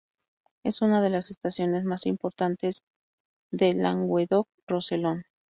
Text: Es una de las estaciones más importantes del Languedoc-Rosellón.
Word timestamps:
Es 0.63 0.81
una 0.81 0.99
de 0.99 1.11
las 1.11 1.29
estaciones 1.29 1.83
más 1.83 2.07
importantes 2.07 2.81
del 3.51 3.83
Languedoc-Rosellón. 3.83 5.25